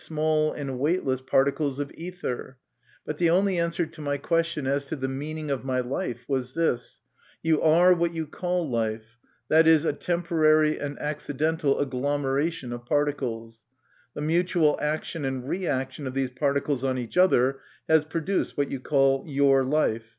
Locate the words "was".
6.26-6.54